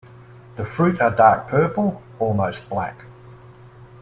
The 0.55 0.65
fruit 0.65 0.99
are 0.99 1.11
dark 1.11 1.47
purple, 1.49 2.01
almost 2.19 2.67
black. 2.69 3.05